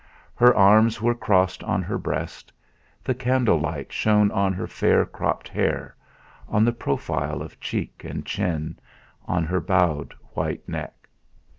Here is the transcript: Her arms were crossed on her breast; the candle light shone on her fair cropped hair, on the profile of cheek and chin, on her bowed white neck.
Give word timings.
Her 0.33 0.51
arms 0.55 0.99
were 0.99 1.13
crossed 1.13 1.63
on 1.63 1.83
her 1.83 1.99
breast; 1.99 2.51
the 3.03 3.13
candle 3.13 3.59
light 3.59 3.93
shone 3.93 4.31
on 4.31 4.51
her 4.51 4.65
fair 4.65 5.05
cropped 5.05 5.47
hair, 5.47 5.95
on 6.49 6.65
the 6.65 6.73
profile 6.73 7.43
of 7.43 7.59
cheek 7.59 8.03
and 8.03 8.25
chin, 8.25 8.79
on 9.27 9.43
her 9.43 9.61
bowed 9.61 10.15
white 10.33 10.67
neck. 10.67 11.07